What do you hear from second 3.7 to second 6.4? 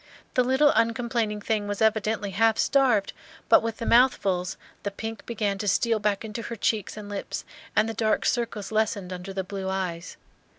the mouthfuls the pink began to steal back